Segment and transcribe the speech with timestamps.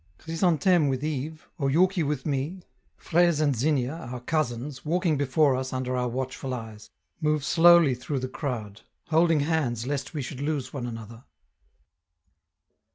[0.17, 2.63] Chrysantheme with Yves, Oyouki with me,
[2.97, 6.89] Fraise and Zinnia, our cousins, walking before us under our watchful eyes,
[7.19, 11.25] move slowly through the crowd, holding hands lest we should lose one another.